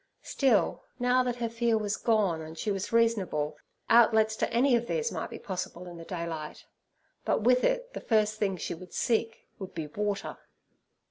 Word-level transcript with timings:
Still, 0.23 0.83
now 0.97 1.21
that 1.21 1.35
her 1.35 1.47
fear 1.47 1.77
was 1.77 1.95
gone 1.95 2.41
and 2.41 2.57
she 2.57 2.71
reasonable, 2.71 3.55
outlets 3.87 4.35
to 4.37 4.51
any 4.51 4.75
of 4.75 4.87
these 4.87 5.11
might 5.11 5.29
be 5.29 5.37
possible 5.37 5.85
in 5.85 5.97
the 5.97 6.03
daylight, 6.05 6.65
but 7.23 7.43
with 7.43 7.63
it 7.63 7.93
the 7.93 8.01
first 8.01 8.39
thing 8.39 8.57
she 8.57 8.73
would 8.73 8.93
seek 8.93 9.41
would 9.59 9.75
be 9.75 9.85
water. 9.85 10.39